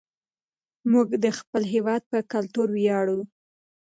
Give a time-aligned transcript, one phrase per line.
[0.91, 3.19] موږ د خپل هېواد په کلتور ویاړو.